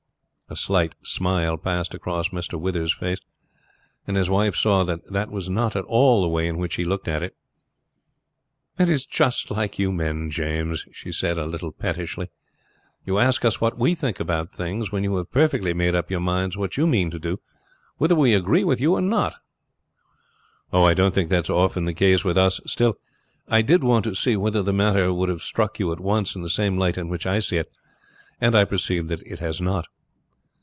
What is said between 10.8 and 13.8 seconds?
she said a little pettishly. "You ask us what